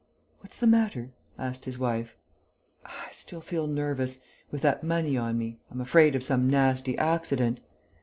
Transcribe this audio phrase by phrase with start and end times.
[0.39, 2.15] "What's the matter?" asked his wife.
[2.83, 4.21] "I still feel nervous...
[4.49, 5.59] with that money on me!
[5.69, 7.59] I'm afraid of some nasty accident."